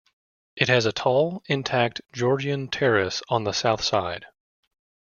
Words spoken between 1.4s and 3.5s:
intact Georgian terrace on